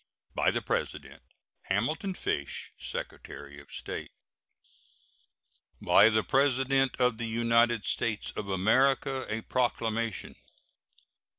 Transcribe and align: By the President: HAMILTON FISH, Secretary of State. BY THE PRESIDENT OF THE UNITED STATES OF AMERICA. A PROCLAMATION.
By 0.33 0.49
the 0.49 0.63
President: 0.63 1.21
HAMILTON 1.69 2.15
FISH, 2.15 2.73
Secretary 2.75 3.59
of 3.61 3.71
State. 3.71 4.09
BY 5.79 6.09
THE 6.09 6.23
PRESIDENT 6.23 6.95
OF 6.97 7.19
THE 7.19 7.27
UNITED 7.27 7.85
STATES 7.85 8.31
OF 8.31 8.49
AMERICA. 8.49 9.27
A 9.31 9.41
PROCLAMATION. 9.41 10.37